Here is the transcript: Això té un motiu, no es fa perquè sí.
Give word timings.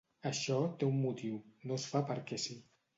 Això 0.29 0.55
té 0.79 0.89
un 0.93 0.97
motiu, 1.03 1.37
no 1.69 1.81
es 1.85 1.89
fa 1.95 2.05
perquè 2.13 2.45
sí. 2.49 2.63